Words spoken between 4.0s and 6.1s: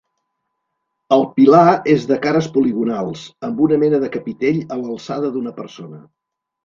de capitell a l'alçada d'una persona.